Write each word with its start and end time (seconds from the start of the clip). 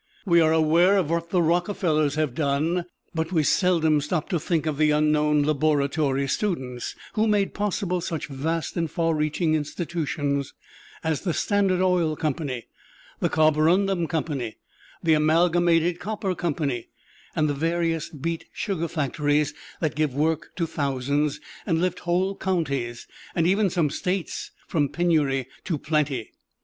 We 0.25 0.41
are 0.41 0.51
aware 0.51 0.97
of 0.97 1.11
what 1.11 1.29
the 1.29 1.43
Rockfellers 1.43 2.15
have 2.15 2.33
done, 2.33 2.85
but 3.13 3.31
we 3.31 3.43
seldom 3.43 4.01
stop 4.01 4.29
to 4.29 4.39
think 4.39 4.65
of 4.65 4.79
the 4.79 4.89
unknown 4.89 5.43
laboratory 5.43 6.27
students, 6.27 6.95
who 7.13 7.27
made 7.27 7.53
possible 7.53 8.01
such 8.01 8.25
vast 8.25 8.75
and 8.75 8.89
far 8.89 9.13
reaching 9.13 9.53
institutions 9.53 10.55
as 11.03 11.21
the 11.21 11.35
Standard 11.35 11.81
Oil 11.81 12.15
Company, 12.15 12.65
the 13.19 13.29
Carborundum 13.29 14.07
Company, 14.09 14.57
the 15.03 15.13
Amalgamated 15.13 15.99
Copper 15.99 16.33
Company, 16.33 16.87
and 17.35 17.47
the 17.47 17.53
various 17.53 18.09
beet 18.09 18.45
sugar 18.51 18.87
factories, 18.87 19.53
that 19.81 19.93
give 19.93 20.15
work 20.15 20.49
to 20.55 20.65
thousands, 20.65 21.39
and 21.67 21.79
lift 21.79 21.99
whole 21.99 22.35
counties, 22.35 23.05
and 23.35 23.45
even 23.45 23.69
some 23.69 23.91
States, 23.91 24.49
from 24.65 24.89
penury 24.89 25.45
to 25.65 25.77
plenty. 25.77 26.31